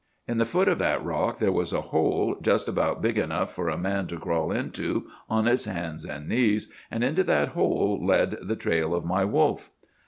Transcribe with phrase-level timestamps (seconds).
[0.27, 3.69] In the foot of that rock there was a hole, just about big enough for
[3.69, 8.31] a man to crawl into on his hands and knees, and into that hole led
[8.41, 9.69] the trail of my wolf.